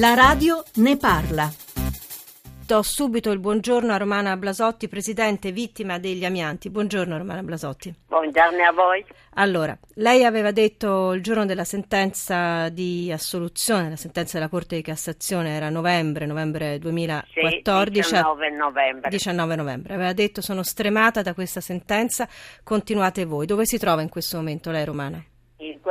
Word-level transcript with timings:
La 0.00 0.14
radio 0.14 0.62
ne 0.76 0.96
parla. 0.96 1.46
Do 2.66 2.80
subito 2.80 3.32
il 3.32 3.38
buongiorno 3.38 3.92
a 3.92 3.98
Romana 3.98 4.34
Blasotti, 4.38 4.88
presidente 4.88 5.52
vittima 5.52 5.98
degli 5.98 6.24
amianti. 6.24 6.70
Buongiorno 6.70 7.18
Romana 7.18 7.42
Blasotti. 7.42 7.94
Buongiorno 8.06 8.64
a 8.64 8.72
voi. 8.72 9.04
Allora, 9.34 9.78
lei 9.96 10.24
aveva 10.24 10.52
detto 10.52 11.12
il 11.12 11.22
giorno 11.22 11.44
della 11.44 11.64
sentenza 11.64 12.70
di 12.70 13.12
assoluzione, 13.12 13.90
la 13.90 13.96
sentenza 13.96 14.38
della 14.38 14.48
Corte 14.48 14.76
di 14.76 14.82
Cassazione 14.82 15.54
era 15.54 15.68
novembre, 15.68 16.24
novembre 16.24 16.78
2014. 16.78 18.02
Sì, 18.02 18.10
19 18.10 18.50
novembre. 18.52 19.10
19 19.10 19.54
novembre. 19.54 19.92
Aveva 19.92 20.14
detto 20.14 20.40
sono 20.40 20.62
stremata 20.62 21.20
da 21.20 21.34
questa 21.34 21.60
sentenza, 21.60 22.26
continuate 22.64 23.26
voi. 23.26 23.44
Dove 23.44 23.66
si 23.66 23.76
trova 23.76 24.00
in 24.00 24.08
questo 24.08 24.38
momento 24.38 24.70
lei 24.70 24.86
Romana? 24.86 25.22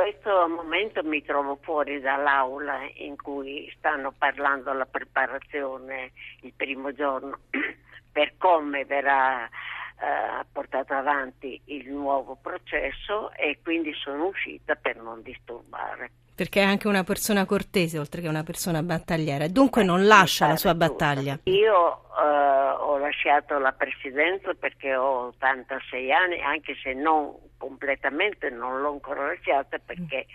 In 0.00 0.12
questo 0.12 0.48
momento 0.48 1.02
mi 1.04 1.22
trovo 1.22 1.58
fuori 1.60 2.00
dall'aula 2.00 2.78
in 2.94 3.16
cui 3.16 3.70
stanno 3.76 4.14
parlando 4.16 4.72
la 4.72 4.86
preparazione 4.86 6.12
il 6.40 6.54
primo 6.56 6.90
giorno 6.94 7.40
per 8.10 8.32
come 8.38 8.86
verrà 8.86 9.44
eh, 9.44 10.44
portato 10.50 10.94
avanti 10.94 11.60
il 11.66 11.90
nuovo 11.90 12.38
processo 12.40 13.30
e 13.32 13.58
quindi 13.62 13.92
sono 13.92 14.28
uscita 14.28 14.74
per 14.74 14.96
non 14.96 15.20
disturbare. 15.20 16.10
Perché 16.34 16.62
è 16.62 16.64
anche 16.64 16.88
una 16.88 17.04
persona 17.04 17.44
cortese 17.44 17.98
oltre 17.98 18.22
che 18.22 18.28
una 18.28 18.42
persona 18.42 18.82
battagliera 18.82 19.48
dunque 19.48 19.84
non 19.84 20.06
lascia 20.06 20.46
la 20.46 20.56
sua 20.56 20.72
tutto. 20.72 20.86
battaglia. 20.86 21.38
Io 21.42 22.04
eh, 22.20 22.76
ho 22.78 22.98
lasciato 22.98 23.58
la 23.58 23.72
presidenza 23.72 24.52
perché 24.54 24.94
ho 24.94 25.28
86 25.28 26.12
anni, 26.12 26.40
anche 26.40 26.76
se 26.82 26.92
non 26.92 27.34
completamente 27.56 28.50
non 28.50 28.80
l'ho 28.80 28.90
ancora 28.90 29.26
lasciata 29.26 29.78
perché 29.78 30.26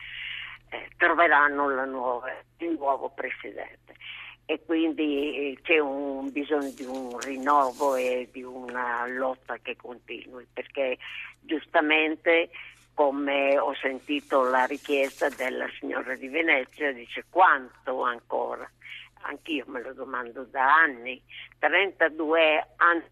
eh, 0.69 0.89
troveranno 0.97 1.69
nuova, 1.85 2.31
il 2.57 2.71
nuovo 2.71 3.09
presidente. 3.09 3.93
E 4.45 4.61
quindi 4.65 5.53
eh, 5.53 5.59
c'è 5.61 5.79
un 5.79 6.31
bisogno 6.31 6.71
di 6.71 6.85
un 6.85 7.19
rinnovo 7.19 7.95
e 7.95 8.29
di 8.31 8.43
una 8.43 9.05
lotta 9.07 9.57
che 9.61 9.75
continui 9.75 10.47
perché 10.51 10.97
giustamente 11.41 12.49
come 12.93 13.57
ho 13.57 13.73
sentito 13.75 14.43
la 14.43 14.65
richiesta 14.65 15.29
della 15.29 15.67
signora 15.79 16.15
di 16.15 16.29
Venezia 16.29 16.93
dice 16.93 17.25
quanto 17.29 18.03
ancora 18.03 18.69
anch'io 19.25 19.65
me 19.67 19.81
lo 19.81 19.93
domando 19.93 20.43
da 20.43 20.75
anni. 20.75 21.21
32 21.59 22.67
anni 22.77 23.03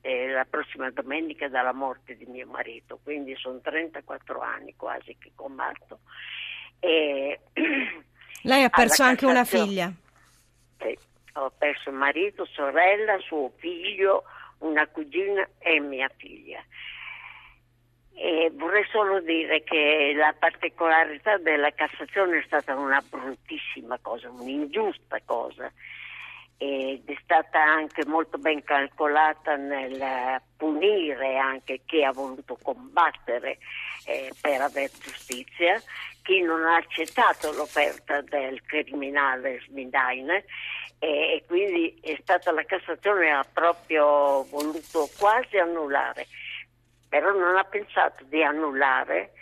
eh, 0.00 0.28
la 0.28 0.44
prossima 0.48 0.90
domenica 0.90 1.48
dalla 1.48 1.72
morte 1.72 2.16
di 2.16 2.26
mio 2.26 2.46
marito 2.46 2.98
quindi 3.02 3.34
sono 3.36 3.60
34 3.60 4.40
anni 4.40 4.74
quasi 4.76 5.16
che 5.18 5.32
combatto. 5.34 6.00
E 6.80 7.40
lei 8.42 8.64
ha 8.64 8.68
perso 8.70 9.02
anche 9.02 9.26
una 9.26 9.44
figlia. 9.44 9.92
Sì, 10.78 10.98
ho 11.34 11.52
perso 11.56 11.90
marito, 11.90 12.44
sorella, 12.46 13.18
suo 13.18 13.52
figlio, 13.56 14.24
una 14.58 14.86
cugina 14.86 15.48
e 15.58 15.80
mia 15.80 16.10
figlia. 16.16 16.62
E 18.18 18.50
vorrei 18.54 18.84
solo 18.90 19.20
dire 19.20 19.62
che 19.62 20.14
la 20.16 20.34
particolarità 20.38 21.36
della 21.36 21.70
Cassazione 21.72 22.38
è 22.38 22.42
stata 22.46 22.74
una 22.74 23.02
bruttissima 23.06 23.98
cosa, 24.00 24.30
un'ingiusta 24.30 25.20
cosa. 25.24 25.70
Ed 26.58 27.02
è 27.04 27.18
stata 27.22 27.62
anche 27.62 28.06
molto 28.06 28.38
ben 28.38 28.64
calcolata 28.64 29.56
nel 29.56 30.40
punire 30.56 31.36
anche 31.36 31.82
chi 31.84 32.02
ha 32.02 32.12
voluto 32.12 32.58
combattere 32.62 33.58
eh, 34.06 34.32
per 34.40 34.62
avere 34.62 34.90
giustizia, 34.98 35.78
chi 36.22 36.40
non 36.40 36.64
ha 36.64 36.76
accettato 36.76 37.52
l'offerta 37.52 38.22
del 38.22 38.62
criminale 38.64 39.60
Smidaine 39.66 40.44
e, 40.98 41.34
e 41.34 41.44
quindi 41.46 41.98
è 42.00 42.16
stata 42.22 42.50
la 42.52 42.64
Cassazione 42.64 43.30
ha 43.30 43.46
proprio 43.52 44.44
voluto 44.44 45.08
quasi 45.18 45.58
annullare, 45.58 46.26
però 47.08 47.32
non 47.32 47.56
ha 47.56 47.64
pensato 47.64 48.24
di 48.24 48.42
annullare 48.42 49.32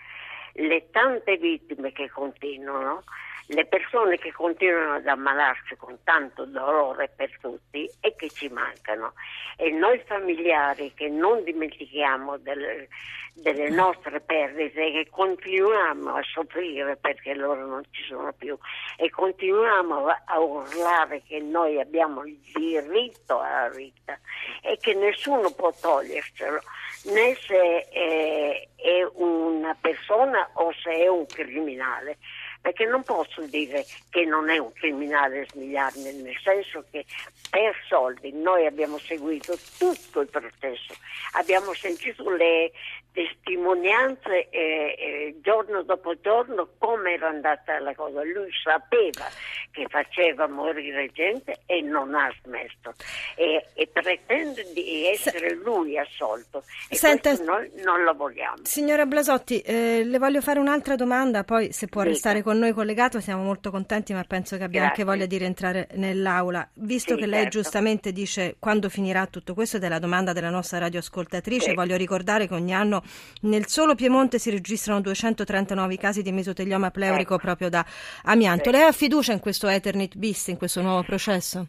le 0.55 0.91
tante 0.91 1.37
vittime 1.37 1.93
che 1.93 2.11
continuano 2.11 3.03
le 3.49 3.67
persone 3.67 4.17
che 4.17 4.33
continuano 4.33 4.95
ad 4.95 5.07
ammalarsi 5.07 5.77
con 5.77 5.99
tanto 6.03 6.47
dolore 6.47 7.11
per 7.15 7.31
tutti 7.41 7.89
e 8.01 8.15
che 8.15 8.31
ci 8.31 8.49
mancano. 8.49 9.13
E 9.57 9.71
noi 9.71 10.03
familiari 10.07 10.95
che 10.95 11.09
non 11.09 11.45
dimentichiamo 11.45 12.39
delle, 12.39 12.89
delle 13.35 13.69
nostre 13.69 14.21
perdite, 14.21 14.93
che 14.93 15.09
continuiamo 15.11 16.15
a 16.15 16.23
soffrire 16.23 16.97
perché 16.97 17.35
loro 17.35 17.67
non 17.67 17.83
ci 17.91 18.03
sono 18.05 18.33
più 18.33 18.57
e 18.97 19.11
continuiamo 19.11 20.07
a 20.07 20.41
urlare 20.41 21.23
che 21.27 21.41
noi 21.41 21.79
abbiamo 21.79 22.25
il 22.25 22.39
diritto 22.55 23.41
alla 23.41 23.69
vita 23.69 24.19
e 24.63 24.79
che 24.81 24.95
nessuno 24.95 25.51
può 25.51 25.71
togliercelo 25.79 26.61
né 27.05 27.37
se 27.47 27.89
è, 27.89 28.69
è 28.77 29.09
una 29.15 29.77
persona 29.81 30.49
o 30.55 30.73
se 30.83 30.91
è 30.91 31.09
un 31.09 31.27
criminale? 31.27 32.19
Perché 32.61 32.87
non 32.87 33.03
posso 33.03 33.43
dire 33.43 33.85
che 34.09 34.25
non 34.25 34.49
è 34.49 34.57
un 34.57 34.73
criminale 34.73 35.47
smigliarne, 35.51 36.13
nel 36.13 36.39
senso 36.43 36.83
che 36.91 37.05
per 37.51 37.75
soldi 37.87 38.33
noi 38.33 38.65
abbiamo 38.65 38.99
seguito 38.99 39.55
tutto 39.79 40.21
il 40.21 40.29
processo, 40.29 40.95
abbiamo 41.33 41.75
sentito 41.75 42.31
le 42.31 42.73
testimonianze 43.15 44.49
eh, 44.51 44.97
eh, 44.99 45.37
giorno 45.41 45.83
dopo 45.83 46.19
giorno 46.21 46.71
come 46.79 47.13
era 47.13 47.29
andata 47.29 47.79
la 47.79 47.95
cosa. 47.95 48.25
Lui 48.25 48.51
sapeva 48.63 49.29
che 49.71 49.87
faceva 49.89 50.49
morire 50.49 51.11
gente 51.13 51.61
e 51.67 51.81
non 51.81 52.15
ha 52.15 52.33
smesso. 52.43 52.93
E 53.37 53.84
pretende 54.05 54.67
di 54.75 55.07
essere 55.07 55.55
lui 55.55 55.99
assolto 55.99 56.63
e 56.89 56.95
Senta, 56.97 57.33
noi 57.43 57.71
non 57.83 58.03
lo 58.05 58.13
vogliamo. 58.15 58.59
Signora 58.63 59.07
Blasotti, 59.07 59.61
eh, 59.61 60.03
le 60.05 60.19
voglio 60.19 60.43
fare 60.43 60.59
un'altra 60.61 60.95
domanda, 60.95 61.43
poi 61.43 61.73
se 61.73 61.87
può 61.87 62.03
Dica. 62.03 62.13
restare 62.13 62.43
con 62.43 62.59
noi 62.59 62.73
collegato 62.73 63.19
siamo 63.21 63.43
molto 63.43 63.71
contenti 63.71 64.13
ma 64.13 64.23
penso 64.25 64.57
che 64.59 64.65
abbia 64.65 64.81
Grazie. 64.83 65.03
anche 65.03 65.11
voglia 65.11 65.27
di 65.27 65.39
rientrare 65.39 65.89
nell'aula. 65.95 66.69
Visto 66.75 67.15
Sì, 67.15 67.21
che 67.21 67.27
lei 67.27 67.43
certo. 67.45 67.59
giustamente 67.61 68.13
dice 68.13 68.57
quando 68.59 68.89
finirà 68.91 69.27
tutto 69.27 69.55
questo 69.55 69.79
ed 69.79 69.85
è 69.85 69.89
la 69.89 69.99
domanda 69.99 70.33
della 70.35 70.51
nostra 70.51 70.79
radioascoltatrice, 70.79 71.71
Sì. 71.71 71.75
voglio 71.75 71.97
ricordare 71.97 72.47
che 72.47 72.55
ogni 72.55 72.75
anno 72.75 73.03
nel 73.43 73.67
solo 73.67 73.95
Piemonte 73.95 74.39
si 74.39 74.51
registrano 74.51 75.01
239 75.01 75.97
casi 75.97 76.21
di 76.23 76.31
mesotelioma 76.33 76.91
pleurico 76.91 77.35
Ecco. 77.35 77.43
proprio 77.45 77.69
da 77.71 77.85
amianto. 78.25 78.71
Sì. 78.71 78.77
Lei 78.77 78.83
ha 78.87 78.93
fiducia 78.93 79.33
in 79.33 79.41
questo 79.41 79.69
Eternit 79.69 80.17
bis, 80.17 80.49
in 80.49 80.59
questo 80.59 80.83
nuovo 80.83 81.03
processo? 81.03 81.69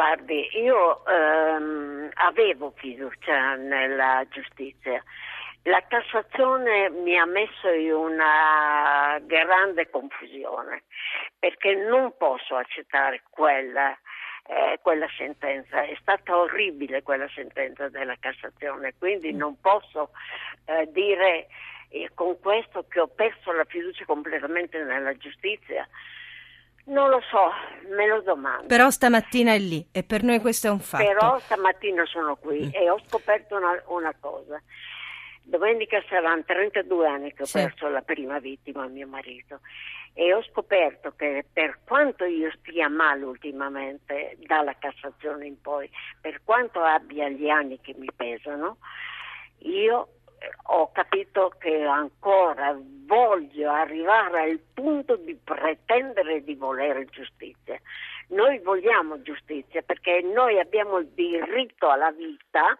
Guardi, 0.00 0.48
io 0.52 1.04
ehm, 1.04 2.08
avevo 2.14 2.72
fiducia 2.74 3.54
nella 3.56 4.24
giustizia. 4.30 5.04
La 5.64 5.84
Cassazione 5.86 6.88
mi 6.88 7.18
ha 7.18 7.26
messo 7.26 7.68
in 7.68 7.92
una 7.92 9.20
grande 9.24 9.90
confusione 9.90 10.84
perché 11.38 11.74
non 11.74 12.16
posso 12.16 12.56
accettare 12.56 13.24
quella, 13.28 13.94
eh, 14.46 14.78
quella 14.80 15.06
sentenza. 15.18 15.82
È 15.82 15.94
stata 16.00 16.34
orribile 16.34 17.02
quella 17.02 17.28
sentenza 17.34 17.90
della 17.90 18.16
Cassazione, 18.18 18.94
quindi 18.98 19.34
non 19.34 19.60
posso 19.60 20.12
eh, 20.64 20.90
dire 20.92 21.48
eh, 21.90 22.08
con 22.14 22.40
questo 22.40 22.86
che 22.88 23.00
ho 23.00 23.08
perso 23.08 23.52
la 23.52 23.64
fiducia 23.64 24.06
completamente 24.06 24.82
nella 24.82 25.14
giustizia. 25.18 25.86
Non 26.90 27.08
lo 27.08 27.20
so, 27.30 27.52
me 27.94 28.06
lo 28.08 28.20
domando. 28.22 28.66
Però 28.66 28.90
stamattina 28.90 29.52
è 29.52 29.58
lì 29.58 29.86
e 29.92 30.02
per 30.02 30.22
noi 30.24 30.40
questo 30.40 30.66
è 30.66 30.70
un 30.70 30.80
fatto. 30.80 31.04
Però 31.04 31.38
stamattina 31.38 32.04
sono 32.06 32.34
qui 32.36 32.66
Mm. 32.66 32.70
e 32.72 32.90
ho 32.90 33.00
scoperto 33.06 33.56
una, 33.56 33.80
una 33.86 34.12
cosa. 34.18 34.60
Domenica 35.42 36.02
saranno 36.08 36.42
32 36.44 37.06
anni 37.06 37.32
che 37.32 37.42
ho 37.42 37.46
Sì. 37.46 37.58
perso 37.58 37.88
la 37.88 38.02
prima 38.02 38.38
vittima, 38.38 38.86
mio 38.86 39.06
marito, 39.06 39.60
e 40.14 40.32
ho 40.34 40.42
scoperto 40.42 41.12
che 41.16 41.44
per 41.52 41.78
quanto 41.84 42.24
io 42.24 42.50
stia 42.58 42.88
male 42.88 43.24
ultimamente, 43.24 44.36
dalla 44.46 44.74
Cassazione 44.78 45.46
in 45.46 45.60
poi, 45.60 45.88
per 46.20 46.42
quanto 46.44 46.82
abbia 46.82 47.28
gli 47.28 47.48
anni 47.48 47.80
che 47.80 47.94
mi 47.96 48.08
pesano, 48.14 48.78
io 49.58 50.08
ho 50.68 50.90
capito 50.92 51.52
che 51.58 51.84
ancora 51.84 52.76
voglio 53.06 53.70
arrivare 53.70 54.42
al 54.42 54.60
punto 54.72 55.16
di 55.16 55.36
pretendere 55.42 56.42
di 56.42 56.54
volere 56.54 57.06
giustizia. 57.06 57.78
Noi 58.28 58.58
vogliamo 58.60 59.20
giustizia 59.22 59.82
perché 59.82 60.20
noi 60.22 60.58
abbiamo 60.58 60.98
il 60.98 61.08
diritto 61.08 61.88
alla 61.88 62.12
vita 62.12 62.78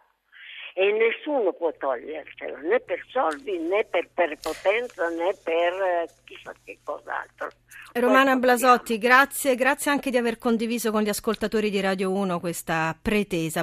e 0.74 0.92
nessuno 0.92 1.52
può 1.52 1.72
togliercelo, 1.76 2.58
né 2.58 2.80
per 2.80 3.04
soldi, 3.10 3.58
né 3.58 3.84
per 3.84 4.08
prepotenza, 4.14 5.08
né 5.08 5.34
per 5.42 5.72
eh, 5.72 6.08
chissà 6.24 6.54
che 6.64 6.78
cos'altro. 6.84 7.48
Romana 7.94 8.36
Blasotti, 8.36 8.98
grazie, 8.98 9.56
grazie 9.56 9.90
anche 9.90 10.10
di 10.10 10.16
aver 10.16 10.38
condiviso 10.38 10.92
con 10.92 11.02
gli 11.02 11.08
ascoltatori 11.08 11.70
di 11.70 11.80
Radio 11.80 12.12
1 12.12 12.38
questa 12.38 12.96
pretesa. 13.00 13.62